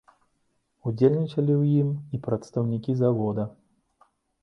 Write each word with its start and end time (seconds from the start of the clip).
Удзельнічалі 0.91 1.53
ў 1.61 1.77
ім 1.83 1.89
і 2.17 2.23
прадстаўнікі 2.31 2.91
завода. 3.07 3.43